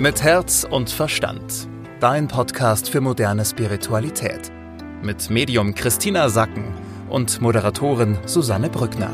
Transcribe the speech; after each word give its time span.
Mit 0.00 0.22
Herz 0.22 0.62
und 0.62 0.90
Verstand. 0.90 1.68
Dein 1.98 2.28
Podcast 2.28 2.88
für 2.88 3.00
moderne 3.00 3.44
Spiritualität. 3.44 4.52
Mit 5.02 5.28
Medium 5.28 5.74
Christina 5.74 6.28
Sacken 6.28 6.72
und 7.10 7.40
Moderatorin 7.40 8.16
Susanne 8.24 8.70
Brückner. 8.70 9.10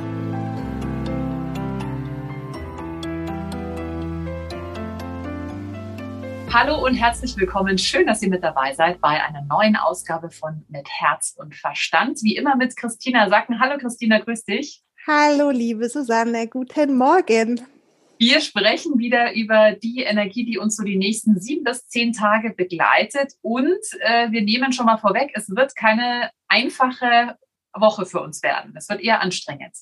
Hallo 6.53 6.85
und 6.85 6.97
herzlich 6.97 7.35
willkommen. 7.39 7.79
Schön, 7.79 8.07
dass 8.07 8.21
ihr 8.21 8.29
mit 8.29 8.45
dabei 8.45 8.75
seid 8.75 9.01
bei 9.01 9.25
einer 9.25 9.41
neuen 9.49 9.77
Ausgabe 9.77 10.31
von 10.31 10.67
Mit 10.69 10.87
Herz 10.87 11.35
und 11.39 11.55
Verstand. 11.55 12.19
Wie 12.23 12.37
immer 12.37 12.57
mit 12.57 12.77
Christina 12.77 13.31
Sacken. 13.31 13.59
Hallo 13.59 13.79
Christina, 13.79 14.19
grüß 14.19 14.45
dich. 14.45 14.83
Hallo 15.07 15.49
liebe 15.49 15.89
Susanne, 15.89 16.47
guten 16.47 16.99
Morgen. 16.99 17.74
Wir 18.19 18.41
sprechen 18.41 18.99
wieder 18.99 19.35
über 19.35 19.73
die 19.73 20.03
Energie, 20.03 20.45
die 20.45 20.59
uns 20.59 20.77
so 20.77 20.85
die 20.85 20.97
nächsten 20.97 21.41
sieben 21.41 21.65
bis 21.65 21.89
zehn 21.89 22.13
Tage 22.13 22.51
begleitet. 22.51 23.35
Und 23.43 23.81
äh, 24.01 24.31
wir 24.31 24.43
nehmen 24.43 24.73
schon 24.73 24.87
mal 24.87 24.99
vorweg, 24.99 25.33
es 25.35 25.55
wird 25.55 25.75
keine 25.75 26.31
einfache 26.49 27.37
Woche 27.73 28.07
für 28.07 28.21
uns 28.21 28.43
werden. 28.43 28.75
Es 28.77 28.89
wird 28.89 29.01
eher 29.01 29.21
anstrengend. 29.21 29.75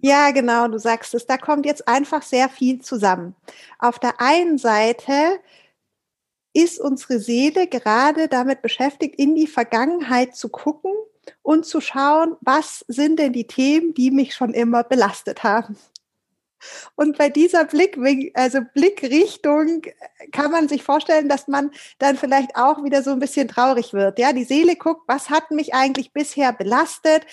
Ja, 0.00 0.30
genau, 0.30 0.68
du 0.68 0.78
sagst 0.78 1.14
es. 1.14 1.26
Da 1.26 1.38
kommt 1.38 1.66
jetzt 1.66 1.88
einfach 1.88 2.22
sehr 2.22 2.48
viel 2.48 2.80
zusammen. 2.80 3.34
Auf 3.78 3.98
der 3.98 4.20
einen 4.20 4.58
Seite 4.58 5.40
ist 6.52 6.78
unsere 6.78 7.18
Seele 7.18 7.66
gerade 7.66 8.28
damit 8.28 8.62
beschäftigt, 8.62 9.16
in 9.16 9.34
die 9.34 9.46
Vergangenheit 9.46 10.36
zu 10.36 10.48
gucken 10.48 10.92
und 11.42 11.66
zu 11.66 11.80
schauen, 11.80 12.36
was 12.40 12.84
sind 12.88 13.18
denn 13.18 13.32
die 13.32 13.46
Themen, 13.46 13.94
die 13.94 14.10
mich 14.10 14.34
schon 14.34 14.54
immer 14.54 14.84
belastet 14.84 15.42
haben. 15.42 15.76
Und 16.96 17.18
bei 17.18 17.28
dieser 17.28 17.64
Blick, 17.64 17.98
also 18.34 18.60
Blickrichtung 18.74 19.82
kann 20.32 20.50
man 20.50 20.68
sich 20.68 20.82
vorstellen, 20.82 21.28
dass 21.28 21.48
man 21.48 21.70
dann 21.98 22.16
vielleicht 22.16 22.56
auch 22.56 22.82
wieder 22.84 23.02
so 23.02 23.10
ein 23.10 23.20
bisschen 23.20 23.48
traurig 23.48 23.92
wird. 23.92 24.18
Ja, 24.18 24.32
die 24.32 24.44
Seele 24.44 24.76
guckt, 24.76 25.02
was 25.06 25.30
hat 25.30 25.50
mich 25.50 25.74
eigentlich 25.74 26.12
bisher 26.12 26.52
belastet? 26.52 27.24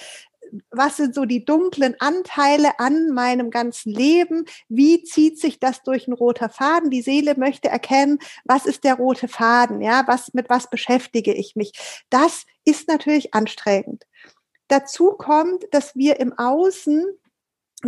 Was 0.69 0.97
sind 0.97 1.16
so 1.16 1.25
die 1.25 1.44
dunklen 1.44 1.95
Anteile 2.00 2.80
an 2.80 3.09
meinem 3.09 3.50
ganzen 3.50 3.91
Leben? 3.91 4.45
Wie 4.69 5.03
zieht 5.03 5.39
sich 5.39 5.59
das 5.59 5.81
durch 5.81 6.07
ein 6.07 6.13
roter 6.13 6.50
Faden? 6.50 6.91
Die 6.91 7.02
Seele 7.02 7.33
möchte 7.35 7.67
erkennen, 7.67 8.19
was 8.45 8.66
ist 8.67 8.83
der 8.83 8.95
rote 8.95 9.28
Faden? 9.28 9.81
Ja, 9.81 10.03
was, 10.05 10.33
mit 10.33 10.50
was 10.50 10.69
beschäftige 10.69 11.33
ich 11.33 11.55
mich? 11.55 11.73
Das 12.09 12.45
ist 12.63 12.88
natürlich 12.88 13.33
anstrengend. 13.33 14.05
Dazu 14.67 15.11
kommt, 15.11 15.66
dass 15.72 15.95
wir 15.95 16.19
im 16.19 16.33
Außen 16.38 17.05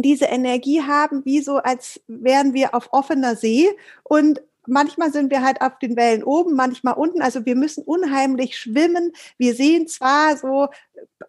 diese 0.02 0.26
Energie 0.26 0.82
haben, 0.82 1.26
wie 1.26 1.42
so, 1.42 1.58
als 1.58 2.02
wären 2.08 2.54
wir 2.54 2.76
auf 2.76 2.90
offener 2.92 3.36
See 3.36 3.70
und 4.04 4.42
manchmal 4.68 5.12
sind 5.12 5.32
wir 5.32 5.42
halt 5.42 5.62
auf 5.62 5.80
den 5.80 5.96
Wellen 5.96 6.24
oben, 6.24 6.56
manchmal 6.56 6.94
unten. 6.94 7.22
Also 7.22 7.46
wir 7.46 7.56
müssen 7.56 7.84
unheimlich 7.84 8.58
schwimmen. 8.58 9.14
Wir 9.38 9.56
sehen 9.56 9.88
zwar 9.88 10.38
so 10.38 10.68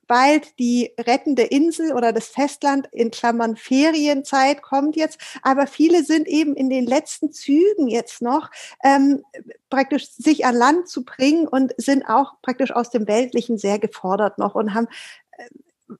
bald 0.06 0.58
die 0.58 0.92
rettende 0.98 1.42
Insel 1.42 1.92
oder 1.92 2.12
das 2.12 2.26
Festland 2.28 2.88
in 2.92 3.10
Klammern 3.10 3.56
Ferienzeit 3.56 4.62
kommt 4.62 4.96
jetzt, 4.96 5.20
aber 5.42 5.66
viele 5.66 6.02
sind 6.04 6.26
eben 6.26 6.54
in 6.54 6.70
den 6.70 6.86
letzten 6.86 7.32
Zügen 7.32 7.88
jetzt 7.88 8.22
noch 8.22 8.50
ähm, 8.82 9.22
praktisch 9.70 10.10
sich 10.10 10.46
an 10.46 10.56
Land 10.56 10.88
zu 10.88 11.04
bringen 11.04 11.46
und 11.46 11.74
sind 11.76 12.08
auch 12.08 12.40
praktisch 12.42 12.70
aus 12.70 12.90
dem 12.90 13.06
Weltlichen 13.06 13.58
sehr 13.58 13.78
gefordert 13.78 14.38
noch 14.38 14.54
und 14.54 14.74
haben 14.74 14.88
äh, 15.36 15.44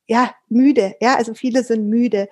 ja, 0.07 0.35
müde. 0.49 0.97
Ja, 1.01 1.17
also 1.17 1.35
viele 1.35 1.65
sind 1.65 1.89
müde. 1.89 2.29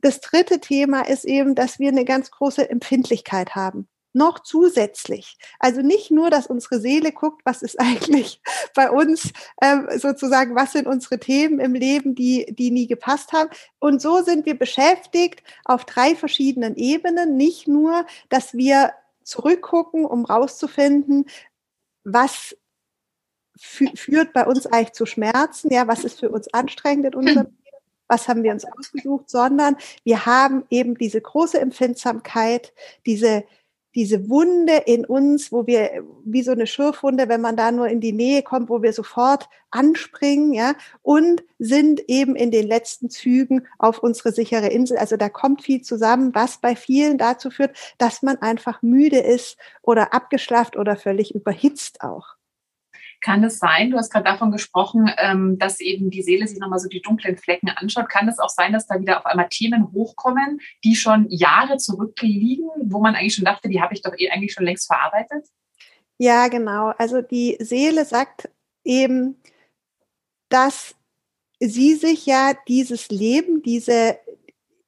Das 0.00 0.20
dritte 0.20 0.60
Thema 0.60 1.02
ist 1.02 1.24
eben, 1.24 1.54
dass 1.54 1.78
wir 1.78 1.88
eine 1.88 2.04
ganz 2.04 2.30
große 2.30 2.68
Empfindlichkeit 2.68 3.54
haben. 3.54 3.88
Noch 4.14 4.40
zusätzlich. 4.40 5.36
Also 5.60 5.82
nicht 5.82 6.10
nur, 6.10 6.30
dass 6.30 6.46
unsere 6.46 6.80
Seele 6.80 7.12
guckt, 7.12 7.42
was 7.44 7.62
ist 7.62 7.78
eigentlich 7.80 8.40
bei 8.74 8.90
uns 8.90 9.32
ähm, 9.62 9.88
sozusagen, 9.96 10.54
was 10.54 10.72
sind 10.72 10.86
unsere 10.86 11.18
Themen 11.18 11.60
im 11.60 11.74
Leben, 11.74 12.14
die, 12.14 12.46
die 12.50 12.70
nie 12.70 12.86
gepasst 12.86 13.32
haben. 13.32 13.50
Und 13.78 14.00
so 14.00 14.22
sind 14.22 14.46
wir 14.46 14.58
beschäftigt 14.58 15.42
auf 15.64 15.84
drei 15.84 16.14
verschiedenen 16.14 16.76
Ebenen. 16.76 17.36
Nicht 17.36 17.68
nur, 17.68 18.06
dass 18.28 18.54
wir 18.54 18.92
zurückgucken, 19.24 20.04
um 20.06 20.24
rauszufinden, 20.24 21.26
was 22.04 22.56
führt 23.58 24.32
bei 24.32 24.46
uns 24.46 24.66
eigentlich 24.66 24.92
zu 24.92 25.06
Schmerzen? 25.06 25.72
Ja, 25.72 25.88
was 25.88 26.04
ist 26.04 26.20
für 26.20 26.30
uns 26.30 26.52
anstrengend 26.52 27.06
in 27.06 27.14
unserem 27.14 27.46
Leben? 27.64 27.68
Was 28.08 28.26
haben 28.26 28.42
wir 28.42 28.52
uns 28.52 28.64
ausgesucht? 28.64 29.28
Sondern 29.28 29.76
wir 30.04 30.24
haben 30.26 30.64
eben 30.70 30.96
diese 30.96 31.20
große 31.20 31.60
Empfindsamkeit, 31.60 32.72
diese, 33.04 33.44
diese 33.94 34.30
Wunde 34.30 34.82
in 34.86 35.04
uns, 35.04 35.52
wo 35.52 35.66
wir, 35.66 36.04
wie 36.24 36.42
so 36.42 36.52
eine 36.52 36.66
Schürfwunde, 36.66 37.28
wenn 37.28 37.40
man 37.40 37.56
da 37.56 37.70
nur 37.70 37.88
in 37.88 38.00
die 38.00 38.12
Nähe 38.12 38.42
kommt, 38.42 38.70
wo 38.70 38.80
wir 38.80 38.92
sofort 38.92 39.48
anspringen, 39.70 40.52
ja, 40.54 40.74
und 41.02 41.42
sind 41.58 42.00
eben 42.08 42.36
in 42.36 42.50
den 42.50 42.66
letzten 42.66 43.10
Zügen 43.10 43.66
auf 43.78 43.98
unsere 43.98 44.32
sichere 44.32 44.68
Insel. 44.68 44.96
Also 44.96 45.16
da 45.16 45.28
kommt 45.28 45.62
viel 45.62 45.82
zusammen, 45.82 46.34
was 46.34 46.58
bei 46.58 46.76
vielen 46.76 47.18
dazu 47.18 47.50
führt, 47.50 47.76
dass 47.98 48.22
man 48.22 48.38
einfach 48.38 48.80
müde 48.82 49.18
ist 49.18 49.58
oder 49.82 50.14
abgeschlafft 50.14 50.76
oder 50.76 50.96
völlig 50.96 51.34
überhitzt 51.34 52.00
auch. 52.00 52.37
Kann 53.20 53.42
es 53.42 53.58
sein, 53.58 53.90
du 53.90 53.96
hast 53.96 54.12
gerade 54.12 54.24
davon 54.24 54.52
gesprochen, 54.52 55.10
ähm, 55.18 55.58
dass 55.58 55.80
eben 55.80 56.10
die 56.10 56.22
Seele 56.22 56.46
sich 56.46 56.58
nochmal 56.58 56.78
so 56.78 56.88
die 56.88 57.02
dunklen 57.02 57.36
Flecken 57.36 57.68
anschaut. 57.68 58.08
Kann 58.08 58.28
es 58.28 58.38
auch 58.38 58.48
sein, 58.48 58.72
dass 58.72 58.86
da 58.86 59.00
wieder 59.00 59.18
auf 59.18 59.26
einmal 59.26 59.48
Themen 59.48 59.92
hochkommen, 59.92 60.60
die 60.84 60.94
schon 60.94 61.26
Jahre 61.28 61.78
zurückliegen, 61.78 62.68
wo 62.84 63.00
man 63.00 63.14
eigentlich 63.14 63.34
schon 63.34 63.44
dachte, 63.44 63.68
die 63.68 63.80
habe 63.80 63.94
ich 63.94 64.02
doch 64.02 64.12
eh 64.16 64.30
eigentlich 64.30 64.52
schon 64.52 64.64
längst 64.64 64.86
verarbeitet? 64.86 65.46
Ja, 66.18 66.48
genau. 66.48 66.92
Also 66.98 67.22
die 67.22 67.56
Seele 67.60 68.04
sagt 68.04 68.50
eben, 68.84 69.36
dass 70.48 70.94
sie 71.60 71.94
sich 71.94 72.26
ja 72.26 72.52
dieses 72.66 73.08
Leben, 73.08 73.62
diese, 73.62 74.18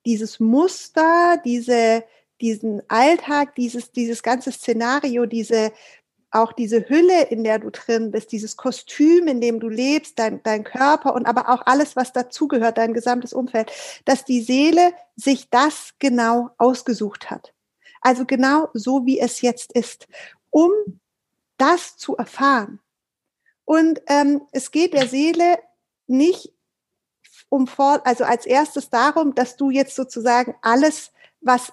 dieses 0.06 0.40
Muster, 0.40 1.40
diese, 1.44 2.04
diesen 2.40 2.82
Alltag, 2.88 3.54
dieses, 3.54 3.92
dieses 3.92 4.22
ganze 4.22 4.52
Szenario, 4.52 5.26
diese 5.26 5.72
auch 6.30 6.52
diese 6.52 6.88
Hülle, 6.88 7.24
in 7.24 7.44
der 7.44 7.58
du 7.58 7.70
drin 7.70 8.10
bist, 8.10 8.32
dieses 8.32 8.56
Kostüm, 8.56 9.26
in 9.26 9.40
dem 9.40 9.58
du 9.60 9.68
lebst, 9.68 10.18
dein, 10.18 10.42
dein 10.42 10.64
Körper 10.64 11.14
und 11.14 11.26
aber 11.26 11.48
auch 11.48 11.66
alles, 11.66 11.96
was 11.96 12.12
dazugehört, 12.12 12.78
dein 12.78 12.94
gesamtes 12.94 13.32
Umfeld, 13.32 13.70
dass 14.04 14.24
die 14.24 14.40
Seele 14.40 14.92
sich 15.16 15.50
das 15.50 15.94
genau 15.98 16.50
ausgesucht 16.58 17.30
hat. 17.30 17.52
Also 18.00 18.24
genau 18.24 18.68
so, 18.72 19.06
wie 19.06 19.18
es 19.18 19.40
jetzt 19.40 19.72
ist, 19.72 20.06
um 20.50 20.70
das 21.58 21.96
zu 21.96 22.16
erfahren. 22.16 22.80
Und 23.64 24.00
ähm, 24.06 24.42
es 24.52 24.70
geht 24.70 24.94
der 24.94 25.06
Seele 25.06 25.58
nicht 26.06 26.52
um 27.48 27.66
vor, 27.66 28.06
also 28.06 28.24
als 28.24 28.46
erstes 28.46 28.90
darum, 28.90 29.34
dass 29.34 29.56
du 29.56 29.70
jetzt 29.70 29.94
sozusagen 29.94 30.54
alles, 30.62 31.12
was 31.40 31.72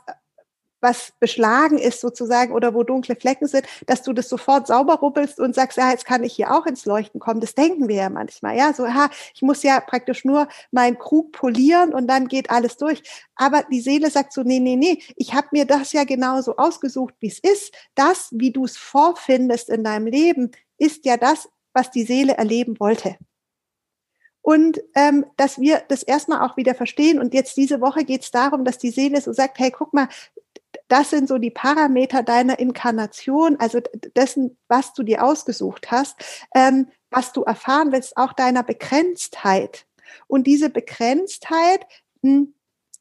was 0.82 1.14
beschlagen 1.20 1.78
ist 1.78 2.02
sozusagen 2.02 2.54
oder 2.54 2.74
wo 2.74 2.84
dunkle 2.84 3.16
Flecken 3.16 3.48
sind, 3.48 3.66
dass 3.86 4.04
du 4.04 4.14
das 4.14 4.30
sofort 4.30 4.68
sauber 4.68 4.96
ruppelst 4.96 5.40
und 5.40 5.56
sagst, 5.56 5.78
ja, 5.78 5.92
jetzt 5.92 6.06
kann 6.06 6.24
ich 6.24 6.34
hier 6.34 6.52
auch 6.52 6.66
ins 6.66 6.86
Leuchten 6.86 7.20
kommen. 7.20 7.42
Das 7.42 7.56
denken 7.56 7.88
wir 7.88 7.96
ja 7.96 8.10
manchmal, 8.10 8.58
ja, 8.58 8.74
so, 8.74 8.88
ha, 8.88 9.10
ich 9.34 9.42
muss 9.42 9.64
ja 9.64 9.80
praktisch 9.80 10.26
nur 10.26 10.48
meinen 10.72 10.98
Krug 10.98 11.32
polieren 11.32 11.94
und 11.94 12.08
dann 12.08 12.28
geht 12.28 12.50
alles 12.50 12.78
durch. 12.78 13.04
Aber 13.36 13.64
die 13.72 13.82
Seele 13.82 14.10
sagt 14.10 14.34
so, 14.34 14.44
nee, 14.44 14.60
nee, 14.60 14.76
nee, 14.76 15.02
ich 15.16 15.34
habe 15.34 15.48
mir 15.52 15.66
das 15.66 15.94
ja 15.94 16.04
genauso 16.04 16.58
ausgesucht, 16.58 17.16
wie 17.20 17.28
es 17.28 17.40
ist. 17.40 17.74
Das, 17.96 18.30
wie 18.32 18.52
du 18.52 18.66
es 18.66 18.78
vorfindest 18.78 19.70
in 19.70 19.84
deinem 19.84 20.08
Leben, 20.08 20.52
ist 20.78 21.06
ja 21.06 21.18
das, 21.18 21.50
was 21.74 21.92
die 21.92 22.04
Seele 22.04 22.38
erleben 22.38 22.80
wollte 22.80 23.18
und 24.48 24.82
ähm, 24.96 25.26
dass 25.36 25.60
wir 25.60 25.84
das 25.90 26.04
erstmal 26.04 26.48
auch 26.48 26.56
wieder 26.56 26.74
verstehen. 26.74 27.20
Und 27.20 27.34
jetzt 27.34 27.58
diese 27.58 27.82
Woche 27.82 28.06
geht 28.06 28.22
es 28.22 28.32
darum, 28.32 28.64
dass 28.64 28.78
die 28.78 28.92
Seele 28.92 29.20
so 29.20 29.34
sagt, 29.34 29.60
hey, 29.60 29.72
guck 29.72 29.94
mal, 29.94 30.08
das 30.88 31.10
sind 31.10 31.28
so 31.28 31.38
die 31.38 31.52
Parameter 31.52 32.24
deiner 32.24 32.60
Inkarnation, 32.60 33.58
also 33.60 33.80
dessen, 34.16 34.58
was 34.68 34.94
du 34.94 35.04
dir 35.04 35.24
ausgesucht 35.24 35.92
hast, 35.92 36.16
ähm, 36.56 36.88
was 37.10 37.34
du 37.34 37.44
erfahren 37.44 37.92
willst, 37.92 38.18
auch 38.18 38.34
deiner 38.34 38.64
Begrenztheit. 38.64 39.86
Und 40.28 40.48
diese 40.48 40.70
Begrenztheit, 40.70 41.86
hm, 42.22 42.54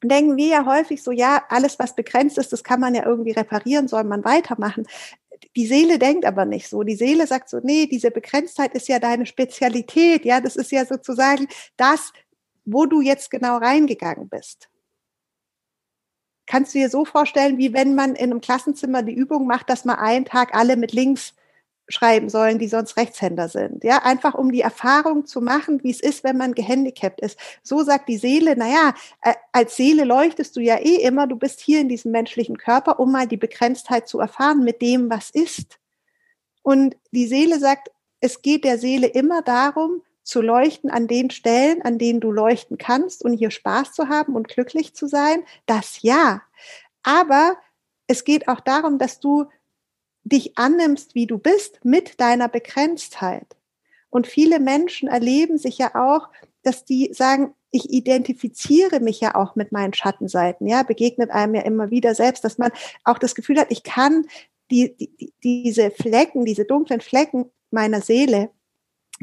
denken 0.03 0.37
wir 0.37 0.47
ja 0.47 0.65
häufig 0.65 1.01
so, 1.01 1.11
ja, 1.11 1.43
alles, 1.49 1.79
was 1.79 1.95
begrenzt 1.95 2.37
ist, 2.37 2.53
das 2.53 2.63
kann 2.63 2.79
man 2.79 2.93
ja 2.93 3.05
irgendwie 3.05 3.31
reparieren, 3.31 3.87
soll 3.87 4.03
man 4.03 4.23
weitermachen. 4.23 4.85
Die 5.55 5.67
Seele 5.67 5.99
denkt 5.99 6.25
aber 6.25 6.45
nicht 6.45 6.67
so. 6.67 6.83
Die 6.83 6.95
Seele 6.95 7.27
sagt 7.27 7.49
so, 7.49 7.59
nee, 7.63 7.87
diese 7.87 8.11
Begrenztheit 8.11 8.73
ist 8.73 8.87
ja 8.87 8.99
deine 8.99 9.25
Spezialität. 9.25 10.25
Ja, 10.25 10.41
das 10.41 10.55
ist 10.55 10.71
ja 10.71 10.85
sozusagen 10.85 11.47
das, 11.77 12.11
wo 12.65 12.85
du 12.85 13.01
jetzt 13.01 13.29
genau 13.31 13.57
reingegangen 13.57 14.29
bist 14.29 14.69
kannst 16.47 16.73
du 16.73 16.79
dir 16.79 16.89
so 16.89 17.05
vorstellen, 17.05 17.57
wie 17.57 17.73
wenn 17.73 17.93
man 17.93 18.15
in 18.15 18.31
einem 18.31 18.41
Klassenzimmer 18.41 19.03
die 19.03 19.13
Übung 19.13 19.45
macht, 19.45 19.69
dass 19.69 19.85
man 19.85 19.97
einen 19.97 20.25
Tag 20.25 20.55
alle 20.55 20.77
mit 20.77 20.93
links 20.93 21.33
schreiben 21.89 22.29
sollen, 22.29 22.59
die 22.59 22.67
sonst 22.67 22.97
Rechtshänder 22.97 23.47
sind. 23.47 23.83
Ja, 23.83 24.03
einfach 24.03 24.33
um 24.33 24.51
die 24.51 24.61
Erfahrung 24.61 25.25
zu 25.25 25.41
machen, 25.41 25.83
wie 25.83 25.91
es 25.91 26.01
ist, 26.01 26.23
wenn 26.23 26.37
man 26.37 26.53
gehandicapt 26.53 27.21
ist. 27.21 27.39
So 27.63 27.83
sagt 27.83 28.09
die 28.09 28.17
Seele, 28.17 28.57
naja, 28.57 28.93
äh, 29.21 29.33
als 29.53 29.77
Seele 29.77 30.03
leuchtest 30.03 30.55
du 30.55 30.59
ja 30.59 30.77
eh 30.77 30.95
immer, 30.95 31.27
du 31.27 31.37
bist 31.37 31.61
hier 31.61 31.79
in 31.79 31.87
diesem 31.87 32.11
menschlichen 32.11 32.57
Körper, 32.57 32.99
um 32.99 33.11
mal 33.11 33.27
die 33.27 33.37
Begrenztheit 33.37 34.07
zu 34.07 34.19
erfahren 34.19 34.63
mit 34.63 34.81
dem, 34.81 35.09
was 35.09 35.29
ist. 35.29 35.79
Und 36.61 36.97
die 37.11 37.27
Seele 37.27 37.59
sagt, 37.59 37.89
es 38.19 38.41
geht 38.41 38.65
der 38.65 38.77
Seele 38.77 39.07
immer 39.07 39.41
darum, 39.41 40.01
zu 40.27 40.41
leuchten 40.41 40.89
an 40.89 41.07
den 41.07 41.29
Stellen, 41.29 41.81
an 41.83 41.97
denen 41.97 42.19
du 42.19 42.31
leuchten 42.31 42.77
kannst 42.77 43.23
und 43.23 43.31
hier 43.31 43.49
Spaß 43.49 43.93
zu 43.93 44.09
haben 44.09 44.35
und 44.35 44.49
glücklich 44.49 44.93
zu 44.93 45.07
sein. 45.07 45.43
Das 45.67 46.01
ja. 46.01 46.41
Aber 47.01 47.55
es 48.07 48.25
geht 48.25 48.49
auch 48.49 48.59
darum, 48.59 48.97
dass 48.97 49.21
du 49.21 49.45
dich 50.25 50.57
annimmst, 50.57 51.15
wie 51.15 51.27
du 51.27 51.37
bist, 51.37 51.79
mit 51.85 52.19
deiner 52.19 52.49
Begrenztheit. 52.49 53.55
Und 54.09 54.27
viele 54.27 54.59
Menschen 54.59 55.07
erleben 55.07 55.57
sich 55.57 55.77
ja 55.77 55.95
auch, 55.95 56.27
dass 56.61 56.83
die 56.83 57.13
sagen, 57.13 57.53
ich 57.71 57.89
identifiziere 57.89 58.99
mich 58.99 59.21
ja 59.21 59.33
auch 59.35 59.55
mit 59.55 59.71
meinen 59.71 59.93
Schattenseiten, 59.93 60.67
ja, 60.67 60.83
begegnet 60.83 61.31
einem 61.31 61.55
ja 61.55 61.61
immer 61.61 61.89
wieder 61.89 62.15
selbst, 62.15 62.43
dass 62.43 62.57
man 62.57 62.73
auch 63.05 63.17
das 63.17 63.33
Gefühl 63.33 63.59
hat, 63.59 63.71
ich 63.71 63.83
kann 63.83 64.25
die, 64.71 64.93
die, 64.97 65.33
diese 65.41 65.89
Flecken, 65.89 66.43
diese 66.43 66.65
dunklen 66.65 66.99
Flecken 66.99 67.49
meiner 67.71 68.01
Seele 68.01 68.49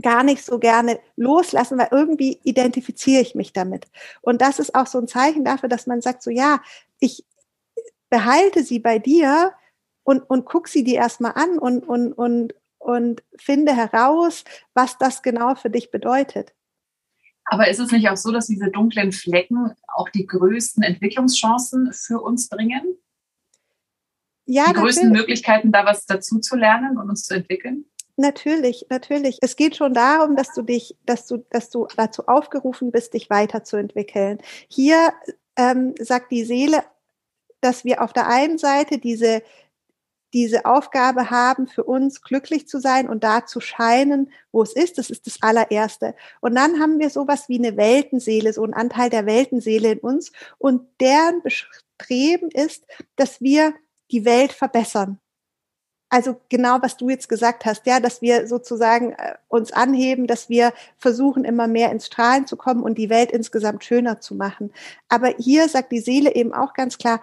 gar 0.02 0.25
nicht 0.25 0.44
so 0.44 0.58
gerne 0.58 0.99
loslassen, 1.17 1.79
weil 1.79 1.88
irgendwie 1.91 2.41
identifiziere 2.43 3.23
ich 3.23 3.35
mich 3.35 3.52
damit. 3.52 3.87
Und 4.23 4.41
das 4.41 4.58
ist 4.58 4.75
auch 4.75 4.87
so 4.87 4.99
ein 4.99 5.08
Zeichen 5.08 5.44
dafür, 5.44 5.69
dass 5.69 5.87
man 5.87 6.00
sagt, 6.00 6.23
so 6.23 6.31
ja, 6.31 6.61
ich 6.99 7.25
behalte 8.11 8.62
sie 8.62 8.81
bei 8.81 8.99
dir, 8.99 9.55
und, 10.05 10.20
und 10.31 10.44
guck 10.44 10.69
sie 10.69 10.85
dir 10.85 10.96
erstmal 10.96 11.32
an 11.32 11.58
und, 11.58 11.88
und, 11.88 12.12
und, 12.12 12.55
und 12.79 13.23
finde 13.37 13.75
heraus, 13.75 14.44
was 14.75 14.99
das 14.99 15.23
genau 15.23 15.55
für 15.55 15.70
dich 15.70 15.91
bedeutet. 15.91 16.55
Aber 17.47 17.69
ist 17.69 17.81
es 17.81 17.90
nicht 17.90 18.08
auch 18.08 18.17
so, 18.17 18.31
dass 18.31 18.47
diese 18.47 18.70
dunklen 18.70 19.12
Flecken 19.12 19.75
auch 19.88 20.08
die 20.11 20.26
größten 20.26 20.82
Entwicklungschancen 20.82 21.93
für 21.93 22.20
uns 22.20 22.49
bringen? 22.49 22.97
Ja, 24.47 24.69
die 24.69 24.75
größten. 24.75 25.11
Möglichkeiten, 25.11 25.73
da 25.73 25.85
was 25.85 26.06
dazu 26.06 26.38
zu 26.38 26.56
lernen 26.56 26.99
und 26.99 27.08
uns 27.08 27.25
zu 27.25 27.35
entwickeln? 27.35 27.87
Natürlich, 28.16 28.87
natürlich. 28.90 29.38
Es 29.43 29.56
geht 29.56 29.76
schon 29.76 29.93
darum, 29.93 30.37
dass 30.37 30.52
du 30.55 30.62
dich, 30.62 30.96
dass 31.05 31.26
du, 31.26 31.38
dass 31.50 31.70
du 31.70 31.88
dazu 31.96 32.26
aufgerufen 32.26 32.93
bist, 32.93 33.14
dich 33.14 33.28
weiterzuentwickeln. 33.28 34.38
Hier 34.69 35.12
ähm, 35.56 35.94
sagt 35.99 36.31
die 36.31 36.44
Seele, 36.44 36.84
dass 37.61 37.84
wir 37.84 38.02
auf 38.02 38.12
der 38.12 38.28
einen 38.28 38.58
Seite 38.58 38.99
diese 38.99 39.43
diese 40.34 40.64
Aufgabe 40.64 41.31
haben, 41.31 41.69
für 41.69 41.84
uns 41.84 42.20
glücklich 42.20 42.66
zu 42.66 42.81
sein 42.81 43.08
und 43.08 43.22
da 43.22 43.46
zu 43.46 43.61
scheinen, 43.61 44.32
wo 44.50 44.62
es 44.62 44.72
ist. 44.72 44.99
Das 44.99 45.08
ist 45.08 45.28
das 45.28 45.40
allererste. 45.40 46.16
Und 46.40 46.56
dann 46.56 46.81
haben 46.81 46.99
wir 46.99 47.08
sowas 47.08 47.49
wie 47.49 47.58
eine 47.58 47.76
Weltenseele, 47.76 48.52
so 48.52 48.64
einen 48.64 48.75
Anteil 48.75 49.11
der 49.11 49.26
Weltenseele 49.26 49.93
in 49.93 50.00
uns. 50.00 50.32
Und 50.58 50.88
deren 51.00 51.40
Bestreben 51.43 52.50
ist, 52.50 52.84
dass 53.14 53.40
wir 53.40 53.75
die 54.11 54.25
Welt 54.25 54.52
verbessern. 54.52 55.20
Also 56.14 56.40
genau, 56.49 56.81
was 56.81 56.96
du 56.96 57.08
jetzt 57.08 57.28
gesagt 57.28 57.64
hast, 57.64 57.87
ja, 57.87 57.99
dass 57.99 58.22
wir 58.22 58.46
sozusagen 58.46 59.14
äh, 59.14 59.34
uns 59.49 59.72
anheben, 59.72 60.28
dass 60.28 60.49
wir 60.49 60.72
versuchen, 60.96 61.44
immer 61.44 61.66
mehr 61.66 61.90
ins 61.90 62.06
Strahlen 62.06 62.46
zu 62.46 62.56
kommen 62.56 62.84
und 62.84 62.99
die 62.99 63.11
Welt 63.11 63.32
insgesamt 63.32 63.82
schöner 63.82 64.20
zu 64.20 64.37
machen. 64.37 64.72
Aber 65.08 65.34
hier 65.38 65.69
sagt 65.69 65.90
die 65.90 65.99
Seele 65.99 66.37
eben 66.37 66.55
auch 66.55 66.72
ganz 66.72 66.99
klar, 66.99 67.20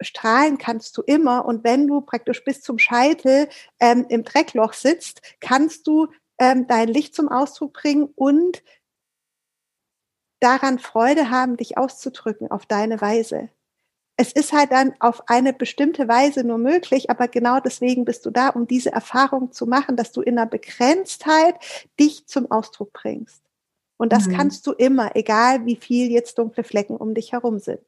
strahlen 0.00 0.58
kannst 0.58 0.96
du 0.96 1.02
immer. 1.02 1.44
Und 1.44 1.62
wenn 1.62 1.86
du 1.86 2.00
praktisch 2.00 2.42
bis 2.42 2.60
zum 2.60 2.80
Scheitel 2.80 3.48
ähm, 3.78 4.04
im 4.08 4.24
Dreckloch 4.24 4.72
sitzt, 4.72 5.22
kannst 5.38 5.86
du 5.86 6.08
ähm, 6.40 6.66
dein 6.66 6.88
Licht 6.88 7.14
zum 7.14 7.28
Ausdruck 7.28 7.72
bringen 7.72 8.08
und 8.16 8.64
daran 10.40 10.80
Freude 10.80 11.30
haben, 11.30 11.56
dich 11.56 11.78
auszudrücken 11.78 12.50
auf 12.50 12.66
deine 12.66 13.00
Weise. 13.00 13.48
Es 14.20 14.32
ist 14.32 14.52
halt 14.52 14.72
dann 14.72 14.94
auf 14.98 15.28
eine 15.28 15.52
bestimmte 15.52 16.08
Weise 16.08 16.42
nur 16.42 16.58
möglich, 16.58 17.08
aber 17.08 17.28
genau 17.28 17.60
deswegen 17.60 18.04
bist 18.04 18.26
du 18.26 18.30
da, 18.30 18.48
um 18.48 18.66
diese 18.66 18.90
Erfahrung 18.90 19.52
zu 19.52 19.64
machen, 19.64 19.94
dass 19.94 20.10
du 20.10 20.22
in 20.22 20.34
der 20.34 20.46
Begrenztheit 20.46 21.54
dich 22.00 22.26
zum 22.26 22.50
Ausdruck 22.50 22.92
bringst. 22.92 23.44
Und 23.96 24.12
das 24.12 24.26
mhm. 24.26 24.36
kannst 24.36 24.66
du 24.66 24.72
immer, 24.72 25.14
egal 25.14 25.66
wie 25.66 25.76
viel 25.76 26.10
jetzt 26.10 26.36
dunkle 26.36 26.64
Flecken 26.64 26.96
um 26.96 27.14
dich 27.14 27.30
herum 27.32 27.60
sind. 27.60 27.80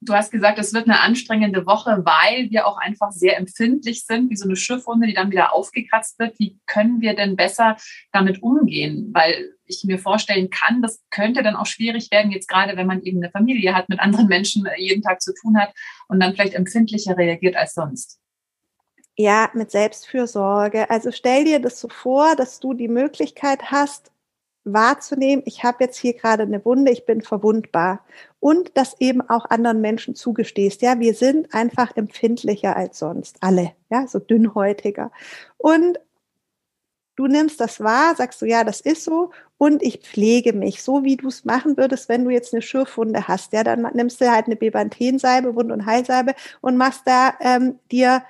Du 0.00 0.14
hast 0.14 0.30
gesagt, 0.30 0.58
es 0.60 0.72
wird 0.72 0.84
eine 0.84 1.00
anstrengende 1.00 1.66
Woche, 1.66 2.02
weil 2.04 2.50
wir 2.50 2.66
auch 2.66 2.78
einfach 2.78 3.10
sehr 3.10 3.36
empfindlich 3.36 4.04
sind, 4.04 4.30
wie 4.30 4.36
so 4.36 4.44
eine 4.44 4.54
Schiffwunde, 4.54 5.08
die 5.08 5.14
dann 5.14 5.32
wieder 5.32 5.52
aufgekratzt 5.52 6.20
wird. 6.20 6.38
Wie 6.38 6.58
können 6.66 7.00
wir 7.00 7.14
denn 7.16 7.34
besser 7.34 7.76
damit 8.12 8.42
umgehen? 8.42 9.10
Weil 9.12 9.54
ich 9.66 9.82
mir 9.84 9.98
vorstellen 9.98 10.50
kann, 10.50 10.82
das 10.82 11.02
könnte 11.10 11.42
dann 11.42 11.56
auch 11.56 11.66
schwierig 11.66 12.10
werden, 12.12 12.30
jetzt 12.30 12.48
gerade 12.48 12.76
wenn 12.76 12.86
man 12.86 13.02
eben 13.02 13.18
eine 13.18 13.30
Familie 13.30 13.74
hat, 13.74 13.88
mit 13.88 13.98
anderen 13.98 14.28
Menschen 14.28 14.66
äh, 14.66 14.80
jeden 14.80 15.02
Tag 15.02 15.20
zu 15.20 15.34
tun 15.34 15.58
hat 15.58 15.72
und 16.06 16.20
dann 16.20 16.32
vielleicht 16.32 16.54
empfindlicher 16.54 17.16
reagiert 17.16 17.56
als 17.56 17.74
sonst. 17.74 18.20
Ja, 19.16 19.50
mit 19.52 19.72
Selbstfürsorge. 19.72 20.88
Also 20.90 21.10
stell 21.10 21.44
dir 21.44 21.58
das 21.58 21.80
so 21.80 21.88
vor, 21.88 22.36
dass 22.36 22.60
du 22.60 22.72
die 22.72 22.86
Möglichkeit 22.86 23.72
hast, 23.72 24.12
wahrzunehmen, 24.72 25.42
ich 25.46 25.64
habe 25.64 25.84
jetzt 25.84 25.98
hier 25.98 26.14
gerade 26.14 26.42
eine 26.42 26.64
Wunde, 26.64 26.92
ich 26.92 27.06
bin 27.06 27.22
verwundbar. 27.22 28.04
Und 28.40 28.70
das 28.74 29.00
eben 29.00 29.20
auch 29.28 29.46
anderen 29.50 29.80
Menschen 29.80 30.14
zugestehst. 30.14 30.82
Ja, 30.82 31.00
wir 31.00 31.14
sind 31.14 31.52
einfach 31.54 31.96
empfindlicher 31.96 32.76
als 32.76 32.98
sonst. 32.98 33.36
Alle. 33.40 33.72
Ja, 33.90 34.06
so 34.06 34.18
dünnhäutiger. 34.20 35.10
Und 35.56 35.98
du 37.16 37.26
nimmst 37.26 37.60
das 37.60 37.80
wahr, 37.80 38.14
sagst 38.14 38.40
du, 38.40 38.46
ja, 38.46 38.62
das 38.62 38.80
ist 38.80 39.02
so. 39.04 39.32
Und 39.56 39.82
ich 39.82 39.98
pflege 39.98 40.52
mich, 40.52 40.82
so 40.82 41.02
wie 41.02 41.16
du 41.16 41.26
es 41.28 41.44
machen 41.44 41.76
würdest, 41.76 42.08
wenn 42.08 42.24
du 42.24 42.30
jetzt 42.30 42.54
eine 42.54 42.62
Schürfwunde 42.62 43.26
hast. 43.26 43.52
Ja, 43.52 43.64
dann 43.64 43.82
nimmst 43.94 44.20
du 44.20 44.30
halt 44.30 44.46
eine 44.46 44.56
Bebanthensalbe, 44.56 45.56
Wund- 45.56 45.72
und 45.72 45.84
Heilsalbe 45.84 46.34
und 46.60 46.76
machst 46.76 47.02
da 47.06 47.34
ähm, 47.40 47.80
dir 47.90 48.22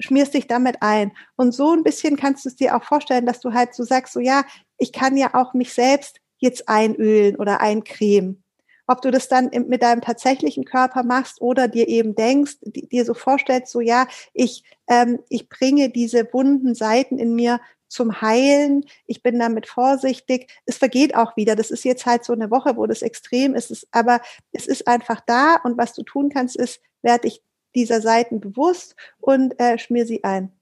schmierst 0.00 0.34
dich 0.34 0.46
damit 0.46 0.78
ein. 0.80 1.12
Und 1.36 1.52
so 1.52 1.72
ein 1.72 1.82
bisschen 1.82 2.16
kannst 2.16 2.44
du 2.44 2.48
es 2.48 2.56
dir 2.56 2.74
auch 2.74 2.82
vorstellen, 2.82 3.26
dass 3.26 3.40
du 3.40 3.52
halt 3.52 3.74
so 3.74 3.84
sagst, 3.84 4.14
so 4.14 4.20
ja, 4.20 4.44
ich 4.80 4.92
kann 4.92 5.16
ja 5.16 5.34
auch 5.34 5.54
mich 5.54 5.72
selbst 5.72 6.20
jetzt 6.38 6.68
einölen 6.68 7.36
oder 7.36 7.60
eincremen. 7.60 8.42
Ob 8.86 9.02
du 9.02 9.12
das 9.12 9.28
dann 9.28 9.50
mit 9.68 9.82
deinem 9.82 10.00
tatsächlichen 10.00 10.64
Körper 10.64 11.04
machst 11.04 11.40
oder 11.40 11.68
dir 11.68 11.86
eben 11.86 12.16
denkst, 12.16 12.56
dir 12.62 13.04
so 13.04 13.14
vorstellst, 13.14 13.70
so 13.70 13.80
ja, 13.80 14.08
ich, 14.32 14.64
ähm, 14.88 15.20
ich 15.28 15.48
bringe 15.48 15.90
diese 15.90 16.28
wunden 16.32 16.74
Seiten 16.74 17.18
in 17.18 17.36
mir 17.36 17.60
zum 17.86 18.20
Heilen. 18.20 18.84
Ich 19.06 19.22
bin 19.22 19.38
damit 19.38 19.68
vorsichtig. 19.68 20.50
Es 20.64 20.78
vergeht 20.78 21.14
auch 21.14 21.36
wieder. 21.36 21.54
Das 21.54 21.70
ist 21.70 21.84
jetzt 21.84 22.06
halt 22.06 22.24
so 22.24 22.32
eine 22.32 22.50
Woche, 22.50 22.76
wo 22.76 22.86
das 22.86 23.02
extrem 23.02 23.54
ist. 23.54 23.86
aber 23.92 24.20
es 24.52 24.66
ist 24.66 24.88
einfach 24.88 25.20
da. 25.24 25.56
Und 25.62 25.78
was 25.78 25.92
du 25.92 26.02
tun 26.02 26.30
kannst, 26.30 26.56
ist, 26.56 26.80
werde 27.02 27.28
ich 27.28 27.42
dieser 27.74 28.00
Seiten 28.00 28.40
bewusst 28.40 28.96
und 29.18 29.60
äh, 29.60 29.78
schmier 29.78 30.06
sie 30.06 30.24
ein. 30.24 30.59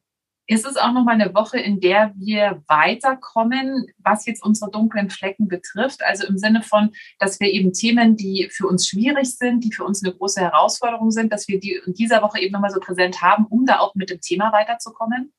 Ist 0.51 0.65
es 0.65 0.79
auch 0.79 0.93
nochmal 0.93 1.21
eine 1.21 1.35
Woche, 1.35 1.59
in 1.59 1.79
der 1.79 2.15
wir 2.17 2.63
weiterkommen, 2.69 3.87
was 3.99 4.25
jetzt 4.25 4.43
unsere 4.43 4.71
dunklen 4.71 5.11
Flecken 5.11 5.47
betrifft? 5.47 6.03
Also 6.03 6.27
im 6.27 6.39
Sinne 6.39 6.63
von, 6.63 6.93
dass 7.19 7.39
wir 7.39 7.53
eben 7.53 7.75
Themen, 7.75 8.17
die 8.17 8.49
für 8.51 8.67
uns 8.67 8.89
schwierig 8.89 9.37
sind, 9.37 9.63
die 9.63 9.73
für 9.73 9.85
uns 9.85 10.03
eine 10.03 10.15
große 10.15 10.41
Herausforderung 10.41 11.11
sind, 11.11 11.35
dass 11.35 11.49
wir 11.49 11.61
die 11.61 11.79
in 11.87 11.93
dieser 11.93 12.23
Woche 12.23 12.41
eben 12.41 12.53
nochmal 12.53 12.71
so 12.71 12.81
präsent 12.81 13.21
haben, 13.21 13.45
um 13.45 13.67
da 13.67 13.81
auch 13.81 13.95
mit 13.95 14.09
dem 14.09 14.23
Thema 14.23 14.51
weiterzukommen, 14.51 15.35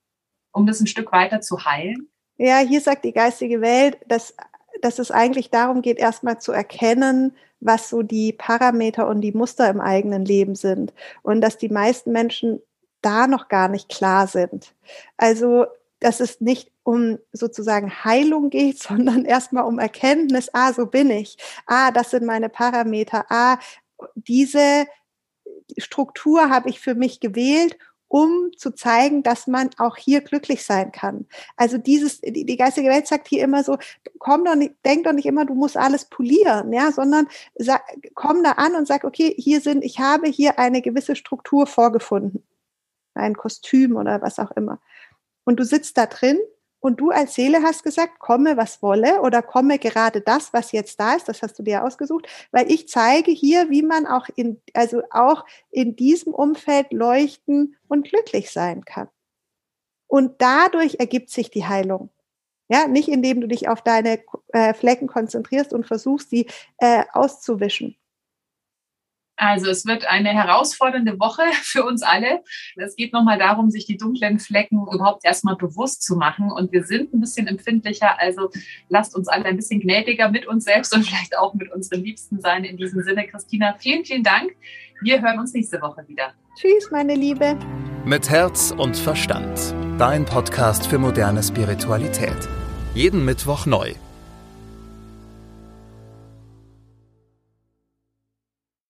um 0.52 0.68
das 0.68 0.80
ein 0.80 0.86
Stück 0.86 1.12
weiter 1.12 1.42
zu 1.42 1.66
heilen? 1.66 2.08
Ja, 2.38 2.60
hier 2.60 2.80
sagt 2.80 3.04
die 3.04 3.12
geistige 3.12 3.62
Welt, 3.62 3.98
dass, 4.08 4.36
dass 4.84 5.00
es 5.00 5.10
eigentlich 5.10 5.50
darum 5.50 5.82
geht, 5.82 5.98
erstmal 5.98 6.40
zu 6.40 6.52
erkennen, 6.52 7.36
was 7.60 7.90
so 7.90 8.04
die 8.04 8.32
Parameter 8.32 9.08
und 9.08 9.22
die 9.22 9.32
Muster 9.32 9.68
im 9.72 9.82
eigenen 9.82 10.24
Leben 10.24 10.54
sind 10.54 10.94
und 11.24 11.42
dass 11.42 11.58
die 11.58 11.70
meisten 11.70 12.12
Menschen 12.12 12.62
da 13.02 13.28
noch 13.28 13.48
gar 13.48 13.68
nicht 13.68 13.90
klar 13.90 14.28
sind. 14.28 14.74
Also, 15.18 15.66
dass 16.00 16.20
es 16.20 16.42
nicht 16.42 16.72
um 16.84 17.20
sozusagen 17.34 18.04
Heilung 18.04 18.50
geht, 18.50 18.80
sondern 18.82 19.26
erstmal 19.26 19.66
um 19.66 19.80
Erkenntnis, 19.80 20.50
ah, 20.54 20.74
so 20.74 20.86
bin 20.86 21.10
ich, 21.10 21.38
ah, 21.66 21.92
das 21.92 22.12
sind 22.12 22.26
meine 22.26 22.50
Parameter, 22.50 23.26
ah, 23.30 23.60
diese 24.16 24.88
Struktur 25.78 26.50
habe 26.50 26.70
ich 26.70 26.80
für 26.80 26.96
mich 26.96 27.20
gewählt 27.20 27.78
um 28.10 28.50
zu 28.58 28.72
zeigen, 28.72 29.24
dass 29.24 29.48
man 29.48 29.70
auch 29.78 29.96
hier 29.96 30.22
glücklich 30.22 30.66
sein 30.66 30.92
kann. 30.92 31.28
Also 31.56 31.78
dieses, 31.78 32.20
die, 32.22 32.44
die 32.44 32.58
geistige 32.58 32.90
Welt 32.90 33.08
sagt 33.08 33.28
hier 33.28 33.44
immer 33.44 33.64
so, 33.64 33.78
komm 34.18 34.44
doch 34.44 34.56
nicht, 34.56 34.74
denk 34.84 35.06
doch 35.06 35.14
nicht 35.14 35.28
immer, 35.28 35.46
du 35.46 35.54
musst 35.54 35.78
alles 35.78 36.06
polieren, 36.06 36.74
ja, 36.74 36.92
sondern 36.92 37.28
sag, 37.56 37.84
komm 38.16 38.44
da 38.44 38.54
an 38.54 38.76
und 38.76 38.88
sag, 38.88 39.04
okay, 39.04 39.34
hier 39.38 39.62
sind, 39.62 39.86
ich 39.86 40.00
habe 40.00 40.28
hier 40.28 40.58
eine 40.60 40.82
gewisse 40.82 41.16
Struktur 41.16 41.68
vorgefunden. 41.68 42.44
Ein 43.20 43.36
Kostüm 43.36 43.96
oder 43.96 44.22
was 44.22 44.40
auch 44.40 44.52
immer. 44.52 44.80
Und 45.44 45.60
du 45.60 45.64
sitzt 45.64 45.98
da 45.98 46.06
drin 46.06 46.40
und 46.80 47.02
du 47.02 47.12
als 47.12 47.36
Seele 47.36 47.62
hast 47.62 47.84
gesagt, 47.84 48.20
komme, 48.20 48.56
was 48.56 48.82
wolle 48.82 49.22
oder 49.22 49.42
komme 49.42 49.80
gerade 49.80 50.22
das, 50.22 50.54
was 50.54 50.72
jetzt 50.72 51.00
da 51.00 51.16
ist, 51.16 51.28
das 51.28 51.42
hast 51.42 51.60
du 51.60 51.64
dir 51.64 51.84
ausgesucht, 51.84 52.28
weil 52.52 52.72
ich 52.72 52.88
zeige 52.88 53.32
hier, 53.32 53.70
wie 53.70 53.84
man 53.84 54.08
auch 54.08 54.28
in, 54.36 54.62
also 54.74 55.02
auch 55.12 55.46
in 55.72 55.96
diesem 55.96 56.34
Umfeld 56.34 56.94
leuchten 56.94 57.76
und 57.88 58.08
glücklich 58.08 58.52
sein 58.52 58.86
kann. 58.86 59.10
Und 60.08 60.42
dadurch 60.42 60.96
ergibt 61.00 61.30
sich 61.30 61.52
die 61.52 61.66
Heilung. 61.66 62.10
Ja, 62.72 62.88
nicht 62.88 63.10
indem 63.10 63.42
du 63.42 63.48
dich 63.48 63.68
auf 63.68 63.82
deine 63.82 64.20
äh, 64.50 64.74
Flecken 64.74 65.08
konzentrierst 65.08 65.74
und 65.74 65.88
versuchst, 65.88 66.30
sie 66.30 66.48
äh, 66.78 67.04
auszuwischen. 67.14 67.98
Also 69.40 69.70
es 69.70 69.86
wird 69.86 70.06
eine 70.06 70.30
herausfordernde 70.30 71.18
Woche 71.18 71.44
für 71.64 71.86
uns 71.86 72.04
alle. 72.04 72.42
Es 72.76 72.96
geht 72.96 73.14
nochmal 73.14 73.40
darum, 73.40 73.72
sich 73.72 73.86
die 73.86 73.98
dunklen 73.98 74.38
Flecken 74.38 74.86
überhaupt 74.94 75.24
erstmal 75.24 75.56
bewusst 75.56 76.04
zu 76.04 76.18
machen. 76.18 76.52
Und 76.52 76.74
wir 76.74 76.84
sind 76.84 77.14
ein 77.14 77.22
bisschen 77.22 77.48
empfindlicher. 77.48 78.20
Also 78.20 78.50
lasst 78.90 79.16
uns 79.16 79.30
alle 79.30 79.46
ein 79.46 79.56
bisschen 79.56 79.80
gnädiger 79.80 80.30
mit 80.30 80.46
uns 80.46 80.66
selbst 80.66 80.94
und 80.94 81.04
vielleicht 81.08 81.38
auch 81.38 81.54
mit 81.54 81.72
unseren 81.72 82.04
Liebsten 82.04 82.42
sein. 82.42 82.66
In 82.66 82.76
diesem 82.76 83.02
Sinne, 83.02 83.28
Christina, 83.28 83.76
vielen, 83.80 84.04
vielen 84.04 84.24
Dank. 84.24 84.52
Wir 85.02 85.22
hören 85.22 85.40
uns 85.40 85.54
nächste 85.54 85.82
Woche 85.82 86.04
wieder. 86.08 86.34
Tschüss, 86.60 86.92
meine 86.92 87.16
Liebe. 87.16 87.58
Mit 88.04 88.30
Herz 88.30 88.74
und 88.78 88.98
Verstand. 88.98 89.74
Dein 89.98 90.26
Podcast 90.26 90.88
für 90.88 90.98
moderne 90.98 91.42
Spiritualität. 91.42 92.50
Jeden 92.94 93.24
Mittwoch 93.24 93.66
neu. 93.66 93.94